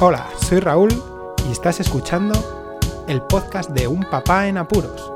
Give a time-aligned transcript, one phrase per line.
[0.00, 0.90] Hola, soy Raúl
[1.48, 2.32] y estás escuchando
[3.08, 5.12] el podcast de Un Papá en Apuros.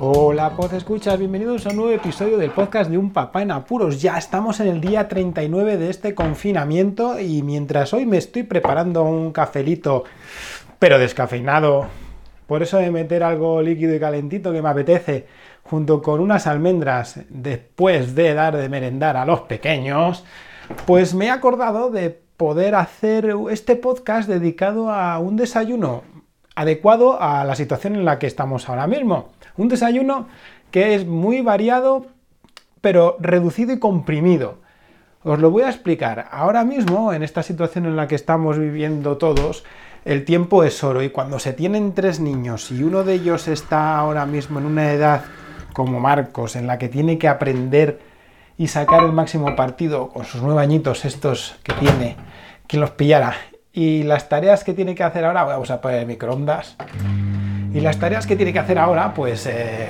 [0.00, 4.02] Hola, pod escuchas, bienvenidos a un nuevo episodio del podcast de Un Papá en Apuros.
[4.02, 9.04] Ya estamos en el día 39 de este confinamiento y mientras hoy me estoy preparando
[9.04, 10.02] un cafelito,
[10.80, 11.86] pero descafeinado,
[12.48, 15.26] por eso de meter algo líquido y calentito que me apetece
[15.64, 20.24] junto con unas almendras después de dar de merendar a los pequeños,
[20.86, 26.02] pues me he acordado de poder hacer este podcast dedicado a un desayuno
[26.54, 29.30] adecuado a la situación en la que estamos ahora mismo.
[29.56, 30.28] Un desayuno
[30.70, 32.06] que es muy variado,
[32.80, 34.58] pero reducido y comprimido.
[35.22, 36.28] Os lo voy a explicar.
[36.30, 39.64] Ahora mismo, en esta situación en la que estamos viviendo todos,
[40.04, 43.96] el tiempo es oro y cuando se tienen tres niños y uno de ellos está
[43.96, 45.24] ahora mismo en una edad
[45.74, 48.00] como Marcos, en la que tiene que aprender
[48.56, 52.16] y sacar el máximo partido con sus nueve añitos estos que tiene,
[52.66, 53.34] quien los pillara.
[53.72, 56.76] Y las tareas que tiene que hacer ahora, vamos a poner microondas.
[57.74, 59.88] Y las tareas que tiene que hacer ahora, pues eh,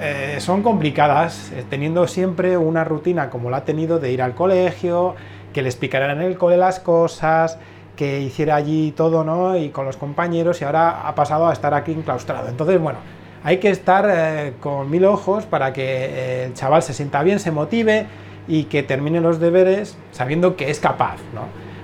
[0.00, 4.34] eh, son complicadas, eh, teniendo siempre una rutina como la ha tenido de ir al
[4.34, 5.14] colegio,
[5.52, 7.58] que le explicaran en el cole las cosas,
[7.96, 9.58] que hiciera allí todo, ¿no?
[9.58, 12.48] Y con los compañeros, y ahora ha pasado a estar aquí enclaustrado.
[12.48, 13.00] Entonces, bueno,
[13.44, 17.38] hay que estar eh, con mil ojos para que eh, el chaval se sienta bien,
[17.38, 18.06] se motive
[18.46, 21.16] y que termine los deberes sabiendo que es capaz,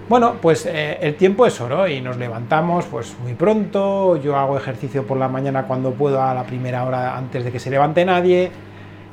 [0.09, 4.57] Bueno, pues eh, el tiempo es oro y nos levantamos pues muy pronto, yo hago
[4.57, 8.05] ejercicio por la mañana cuando puedo a la primera hora antes de que se levante
[8.05, 8.51] nadie,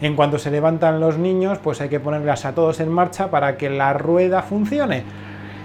[0.02, 3.58] en cuanto se levantan los niños pues hay que ponerlas a todos en marcha para
[3.58, 5.04] que la rueda funcione.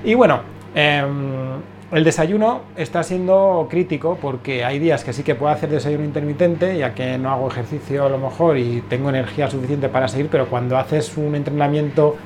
[0.05, 0.41] Y bueno,
[0.75, 1.61] em,
[1.93, 6.77] el desayuno está siendo crítico porque hay días que sí que puedo hacer desayuno intermitente,
[6.77, 10.47] ya que no hago ejercicio a lo mejor y tengo energía suficiente para seguir, pero
[10.47, 12.17] cuando haces un entrenamiento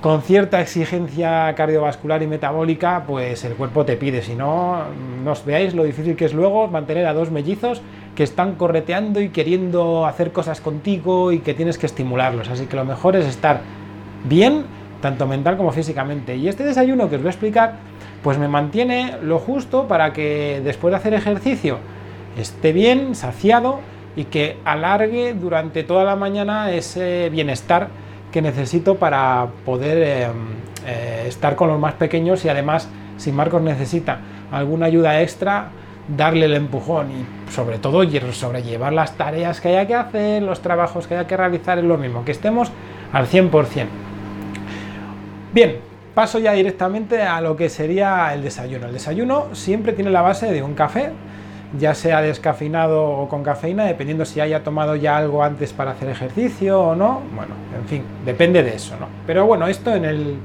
[0.00, 4.22] con cierta exigencia cardiovascular y metabólica, pues el cuerpo te pide.
[4.22, 4.84] Si no,
[5.22, 7.82] no os veáis lo difícil que es luego mantener a dos mellizos
[8.16, 12.48] que están correteando y queriendo hacer cosas contigo y que tienes que estimularlos.
[12.48, 13.60] Así que lo mejor es estar
[14.24, 14.64] bien,
[15.02, 16.34] tanto mental como físicamente.
[16.34, 17.89] Y este desayuno que os voy a explicar
[18.22, 21.78] pues me mantiene lo justo para que después de hacer ejercicio
[22.38, 23.80] esté bien, saciado
[24.16, 27.88] y que alargue durante toda la mañana ese bienestar
[28.32, 30.28] que necesito para poder eh,
[30.86, 34.20] eh, estar con los más pequeños y además si Marcos necesita
[34.52, 35.70] alguna ayuda extra
[36.16, 41.06] darle el empujón y sobre todo sobrellevar las tareas que haya que hacer, los trabajos
[41.06, 42.70] que haya que realizar es lo mismo, que estemos
[43.12, 43.86] al 100%.
[45.52, 45.76] Bien,
[46.20, 48.88] paso ya directamente a lo que sería el desayuno.
[48.88, 51.12] El desayuno siempre tiene la base de un café,
[51.78, 56.10] ya sea descafeinado o con cafeína, dependiendo si haya tomado ya algo antes para hacer
[56.10, 57.22] ejercicio o no.
[57.34, 59.06] Bueno, en fin, depende de eso, ¿no?
[59.26, 60.36] Pero bueno, esto en el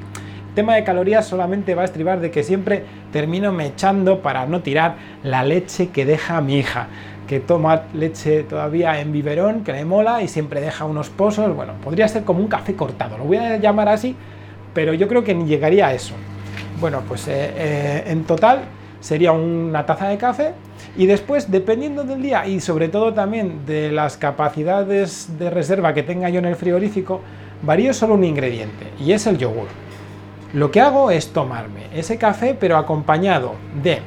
[0.54, 4.62] tema de calorías solamente va a estribar de que siempre termino me echando para no
[4.62, 6.88] tirar la leche que deja mi hija
[7.28, 11.54] que toma leche todavía en biberón, que le mola y siempre deja unos pozos.
[11.54, 14.16] Bueno, podría ser como un café cortado, lo voy a llamar así
[14.76, 16.14] pero yo creo que ni llegaría a eso.
[16.80, 18.66] Bueno, pues eh, eh, en total
[19.00, 20.52] sería una taza de café
[20.98, 26.04] y después, dependiendo del día y sobre todo también de las capacidades de reserva que
[26.04, 27.22] tenga yo en el frigorífico,
[27.64, 29.68] varío solo un ingrediente y es el yogur.
[30.54, 34.02] Lo que hago es tomarme ese café pero acompañado de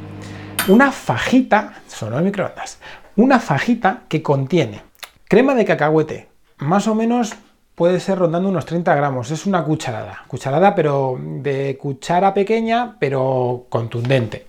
[0.69, 2.78] una fajita, solo en microondas,
[3.17, 4.83] una fajita que contiene
[5.28, 6.28] crema de cacahuete,
[6.59, 7.34] más o menos
[7.78, 9.31] puede ser rondando unos 30 gramos.
[9.31, 10.25] Es una cucharada.
[10.27, 14.47] Cucharada, pero de cuchara pequeña, pero contundente.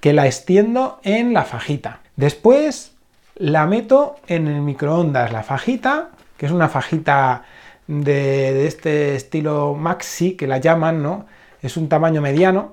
[0.00, 2.00] Que la extiendo en la fajita.
[2.16, 2.94] Después
[3.34, 5.32] la meto en el microondas.
[5.32, 6.08] La fajita,
[6.38, 7.44] que es una fajita
[7.86, 11.26] de, este estilo maxi, que la llaman, ¿no?
[11.60, 12.72] Es un tamaño mediano.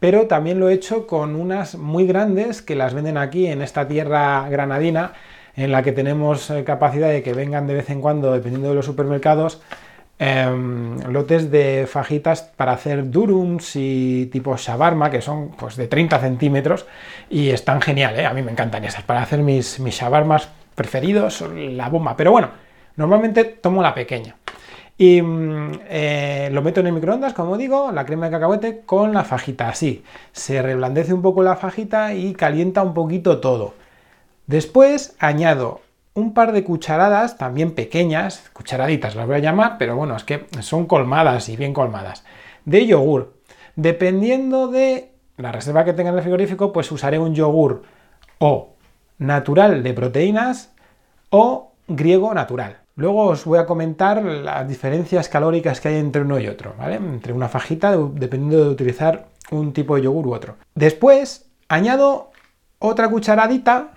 [0.00, 3.86] Pero también lo he hecho con unas muy grandes que las venden aquí en esta
[3.86, 5.12] tierra granadina
[5.56, 8.74] en la que tenemos eh, capacidad de que vengan de vez en cuando, dependiendo de
[8.74, 9.60] los supermercados,
[10.18, 16.18] em, lotes de fajitas para hacer durums y tipo shawarma, que son pues de 30
[16.20, 16.86] centímetros
[17.30, 18.26] y están genial, ¿eh?
[18.26, 22.50] a mí me encantan esas, para hacer mis, mis shawarmas preferidos, la bomba, pero bueno,
[22.96, 24.36] normalmente tomo la pequeña.
[24.98, 29.12] Y mm, eh, lo meto en el microondas, como digo, la crema de cacahuete con
[29.12, 30.04] la fajita, así.
[30.32, 33.74] Se reblandece un poco la fajita y calienta un poquito todo.
[34.46, 35.80] Después añado
[36.14, 40.46] un par de cucharadas, también pequeñas, cucharaditas las voy a llamar, pero bueno, es que
[40.60, 42.24] son colmadas y bien colmadas,
[42.64, 43.34] de yogur.
[43.76, 47.82] Dependiendo de la reserva que tenga en el frigorífico, pues usaré un yogur
[48.38, 48.74] o
[49.18, 50.72] natural de proteínas
[51.30, 52.78] o griego natural.
[52.94, 56.96] Luego os voy a comentar las diferencias calóricas que hay entre uno y otro, ¿vale?
[56.96, 60.56] Entre una fajita, dependiendo de utilizar un tipo de yogur u otro.
[60.74, 62.30] Después añado
[62.78, 63.92] otra cucharadita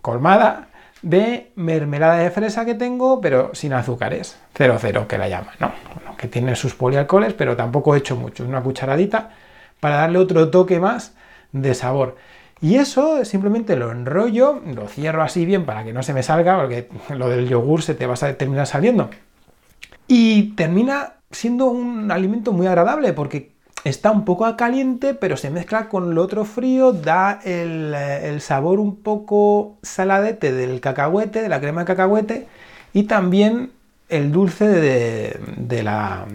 [0.00, 0.68] colmada
[1.02, 5.72] de mermelada de fresa que tengo, pero sin azúcares, 00 que la llaman, ¿no?
[6.16, 9.30] que tiene sus polialcoholes, pero tampoco he hecho mucho, una cucharadita
[9.80, 11.14] para darle otro toque más
[11.52, 12.16] de sabor.
[12.60, 16.58] Y eso simplemente lo enrollo, lo cierro así bien para que no se me salga,
[16.58, 19.08] porque lo del yogur se te va a terminar saliendo.
[20.06, 23.52] Y termina siendo un alimento muy agradable porque
[23.84, 28.96] está un poco caliente, pero se mezcla con lo otro frío, da el, sabor un
[28.96, 32.46] poco saladete del cacahuete, de la crema de cacahuete,
[32.92, 33.72] y también
[34.08, 36.26] el dulce de, la,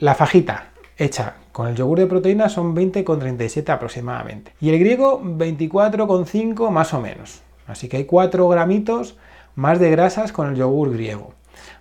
[0.00, 4.52] la fajita hecha con el yogur de proteína son 20,37 aproximadamente.
[4.60, 7.42] Y el griego 24,5 más o menos.
[7.66, 9.16] Así que hay 4 gramitos
[9.54, 11.32] más de grasas con el yogur griego.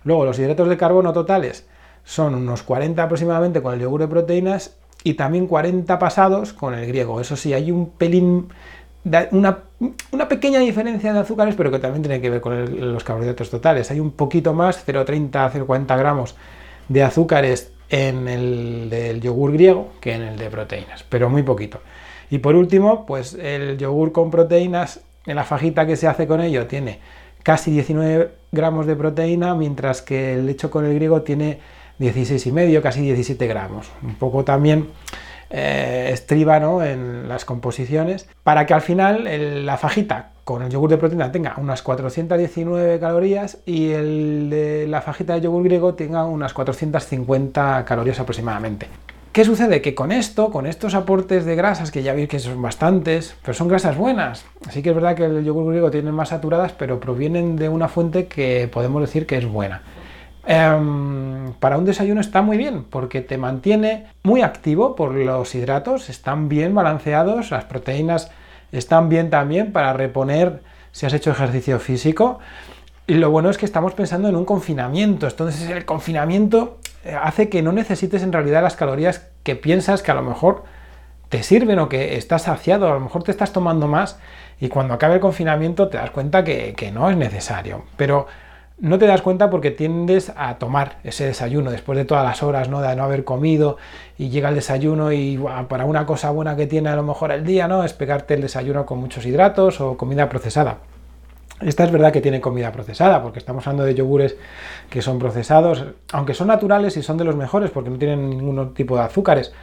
[0.04, 1.66] Luego los hidratos de carbono totales
[2.04, 6.86] son unos 40 aproximadamente con el yogur de proteínas y también 40 pasados con el
[6.86, 7.20] griego.
[7.20, 8.48] Eso sí, hay un pelín,
[9.30, 13.90] una, pequeña diferencia de azúcares, pero que también tiene que ver con los carbohidratos totales.
[13.90, 16.34] Hay un poquito más, 0,30, 0,40 gramos
[16.88, 21.80] de azúcares en el del yogur griego que en el de proteínas, pero muy poquito.
[22.30, 26.40] Y por último, pues el yogur con proteínas, en la fajita que se hace con
[26.40, 26.98] ello, tiene
[27.44, 31.60] casi 19 gramos de proteína, mientras que el hecho con el griego tiene
[31.98, 33.88] 16 y medio, casi 17 gramos.
[34.02, 34.88] Un poco también
[35.50, 40.96] eh, estriba en las composiciones para que al final la fajita con el yogur de
[40.96, 46.54] proteína tenga unas 419 calorías y el de la fajita de yogur griego tenga unas
[46.54, 48.86] 450 calorías aproximadamente.
[49.32, 49.82] ¿Qué sucede?
[49.82, 53.52] Que con esto, con estos aportes de grasas, que ya veis que son bastantes, pero
[53.52, 54.46] son grasas buenas.
[54.66, 57.88] Así que es verdad que el yogur griego tiene más saturadas, pero provienen de una
[57.88, 59.82] fuente que podemos decir que es buena.
[60.46, 66.08] Em, para un desayuno está muy bien porque te mantiene muy activo por los hidratos,
[66.08, 68.30] están bien balanceados, las proteínas
[68.70, 70.62] están bien también para reponer
[70.92, 72.38] si has hecho ejercicio físico.
[73.08, 77.48] Y lo bueno es que estamos pensando en un confinamiento, entonces el confinamiento eh, hace
[77.48, 80.64] que no necesites en realidad las calorías que piensas que a lo mejor
[81.28, 84.18] te sirven o que estás saciado, a lo mejor te estás tomando más
[84.60, 87.84] y cuando acabe el confinamiento te das cuenta que, que no es necesario.
[87.96, 88.26] Pero
[88.78, 92.68] no te das cuenta porque tiendes a tomar ese desayuno después de todas las horas
[92.68, 92.82] ¿no?
[92.82, 93.78] de no haber comido
[94.18, 97.44] y llega el desayuno y para una cosa buena que tiene a lo mejor el
[97.44, 100.78] día no es pegarte el desayuno con muchos hidratos o comida procesada.
[101.62, 104.36] Esta es verdad que tiene comida procesada, porque estamos hablando de yogures
[104.90, 108.74] que son procesados, aunque son naturales y son de los mejores porque no tienen ningún
[108.74, 109.54] tipo de azúcares.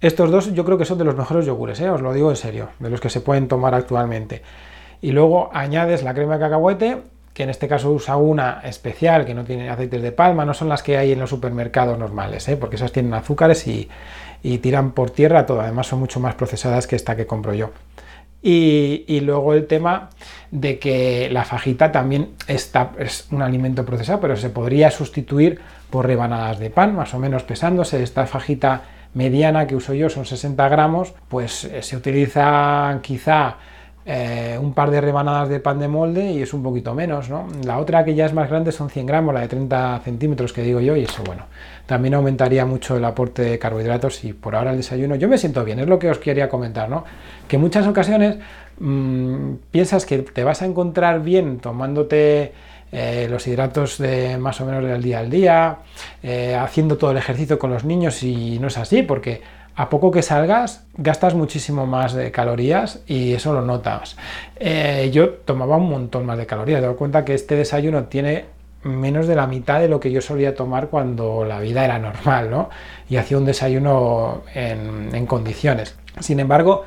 [0.00, 1.90] Estos dos yo creo que son de los mejores yogures, ¿eh?
[1.90, 4.42] os lo digo en serio, de los que se pueden tomar actualmente.
[5.00, 7.02] Y luego añades la crema de cacahuete
[7.34, 10.68] que en este caso usa una especial que no tiene aceites de palma, no son
[10.68, 12.56] las que hay en los supermercados normales, ¿eh?
[12.56, 13.90] porque esas tienen azúcares y,
[14.58, 17.70] tiran por tierra todo, además son mucho más procesadas que esta que compro yo.
[18.46, 20.10] Y, luego el tema
[20.50, 26.06] de que la fajita también está, es un alimento procesado, pero se podría sustituir por
[26.06, 28.02] rebanadas de pan, más o menos pesándose.
[28.02, 28.82] Esta fajita
[29.14, 33.56] mediana que uso yo son 60 gramos, pues eh, se utiliza quizá
[34.06, 37.46] eh, un par de rebanadas de pan de molde y es un poquito menos, ¿no?
[37.64, 40.62] La otra que ya es más grande son 100 gramos, la de 30 centímetros que
[40.62, 41.44] digo yo, y eso, bueno,
[41.86, 45.64] también aumentaría mucho el aporte de carbohidratos y por ahora el desayuno, yo me siento
[45.64, 47.04] bien, es lo que os quería comentar, ¿no?
[47.48, 48.36] Que en muchas ocasiones
[48.78, 52.52] mm, piensas que te vas a encontrar bien tomándote
[52.92, 55.78] eh, los hidratos de más o menos del día al día,
[56.22, 59.40] eh, haciendo todo el ejercicio con los niños y no es así, porque
[59.76, 64.16] a poco que salgas gastas muchísimo más de calorías y eso lo notas.
[64.56, 68.46] Eh, yo tomaba un montón más de calorías, me doy cuenta que este desayuno tiene
[68.84, 72.50] menos de la mitad de lo que yo solía tomar cuando la vida era normal,
[72.50, 72.70] ¿no?
[73.08, 75.96] Y hacía un desayuno en, condiciones.
[76.20, 76.84] Sin embargo,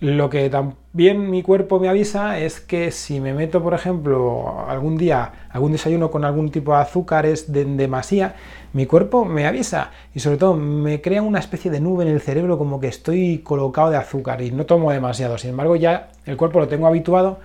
[0.00, 4.96] Lo que también mi cuerpo me avisa es que si me meto, por ejemplo, algún
[4.96, 8.36] día algún desayuno con algún tipo de azúcares de demasía,
[8.72, 12.20] mi cuerpo me avisa y sobre todo me crea una especie de nube en el
[12.20, 15.36] cerebro como que estoy colocado de azúcar y no tomo demasiado.
[15.36, 17.40] Sin embargo, ya el cuerpo lo tengo habituado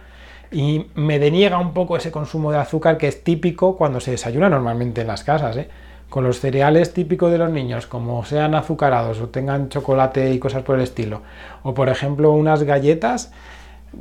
[0.52, 4.48] y me deniega un poco ese consumo de azúcar que es típico cuando se desayuna
[4.48, 5.58] normalmente en las casas.
[5.58, 5.70] ¿eh?
[6.14, 10.62] Con los cereales típicos de los niños, como sean azucarados o tengan chocolate y cosas
[10.62, 11.24] por el estilo,
[11.64, 13.32] o por ejemplo unas galletas,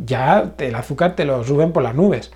[0.04, 2.31] ya el azúcar te lo suben por las nubes.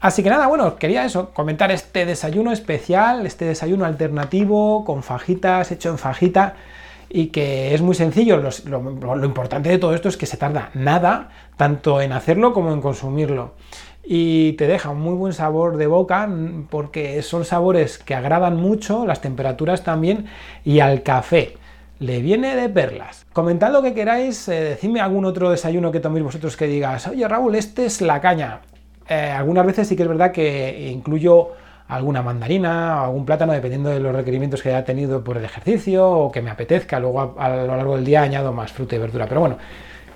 [0.00, 5.72] Así que nada, bueno, quería eso, comentar este desayuno especial, este desayuno alternativo con fajitas,
[5.72, 6.56] hecho en fajita
[7.08, 8.42] y que es muy sencillo.
[8.66, 12.82] Lo, importante de todo esto es que se tarda nada, tanto en hacerlo como en
[12.82, 13.54] consumirlo.
[14.02, 16.28] Y te deja un muy buen sabor de boca
[16.70, 20.26] porque son sabores que agradan mucho, las temperaturas también,
[20.64, 21.56] y al café.
[21.98, 23.26] Le viene de perlas.
[23.32, 27.28] Comentad lo que queráis, eh, decidme algún otro desayuno que toméis vosotros que digas, oye
[27.28, 28.60] Raúl, este es la caña.
[29.08, 31.50] Eh, algunas veces sí que es verdad que incluyo
[31.90, 36.08] alguna mandarina o algún plátano, dependiendo de los requerimientos que haya tenido por el ejercicio
[36.08, 37.00] o que me apetezca.
[37.00, 39.26] Luego a, lo largo del día añado más fruta y verdura.
[39.26, 39.58] Pero bueno,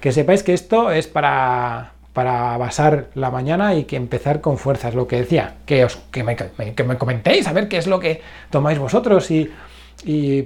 [0.00, 4.94] que sepáis que esto es para, para basar la mañana y que empezar con fuerzas.
[4.94, 8.00] Lo que decía, que, os, que, me, que me comentéis a ver qué es lo
[8.00, 9.50] que tomáis vosotros y,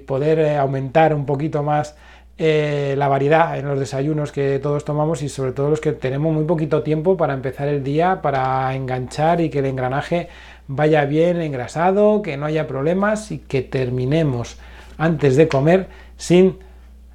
[0.07, 1.97] poder eh, aumentar un poquito más
[2.39, 6.33] eh, la variedad en los desayunos que todos tomamos y sobre todo los que tenemos
[6.33, 10.29] muy poquito tiempo para empezar el día, para enganchar y que el engranaje
[10.69, 14.59] vaya bien engrasado, que no haya problemas y que terminemos
[14.97, 16.59] antes de comer sin,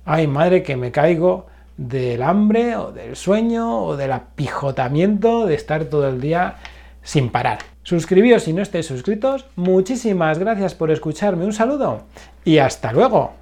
[0.06, 5.86] ay madre que me caigo del hambre o del sueño o del apijotamiento de estar
[5.86, 6.58] todo el día
[7.02, 7.60] sin parar.
[7.84, 9.46] Suscribíos si no estáis suscritos.
[9.56, 11.46] Muchísimas gracias por escucharme.
[11.46, 12.04] Un saludo
[12.46, 13.34] y hasta luego.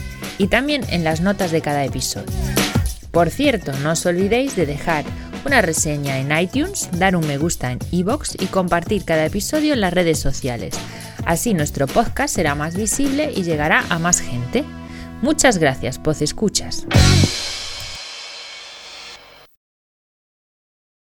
[0.43, 2.33] y también en las notas de cada episodio.
[3.13, 5.05] Por cierto, no os olvidéis de dejar
[5.47, 9.81] una reseña en iTunes, dar un me gusta en iBox y compartir cada episodio en
[9.81, 10.75] las redes sociales.
[11.25, 14.65] Así nuestro podcast será más visible y llegará a más gente.
[15.21, 16.87] Muchas gracias, Poz Escuchas.